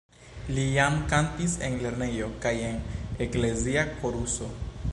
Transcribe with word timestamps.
Li 0.53 0.61
jam 0.75 0.95
kantis 1.11 1.53
en 1.67 1.75
lernejo 1.83 2.29
kaj 2.45 2.53
en 2.71 2.81
eklezia 3.27 3.85
koruso. 4.01 4.49